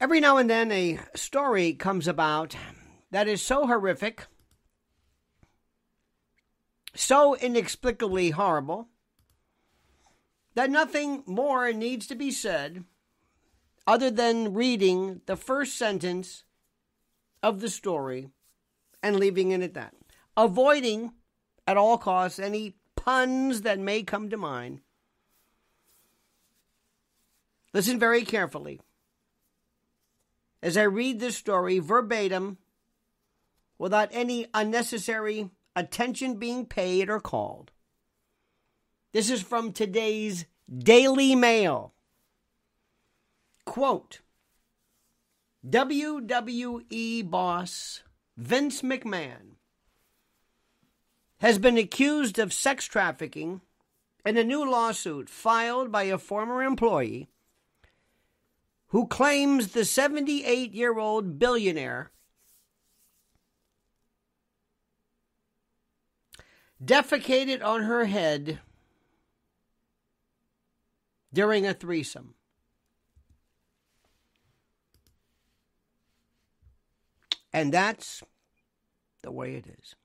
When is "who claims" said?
58.94-59.72